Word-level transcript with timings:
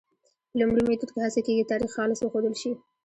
په 0.49 0.55
لومړي 0.59 0.81
میتود 0.87 1.09
کې 1.13 1.19
هڅه 1.25 1.41
کېږي 1.45 1.69
تاریخ 1.71 1.89
خالص 1.97 2.19
وښودل 2.21 2.53
شي. 2.61 2.71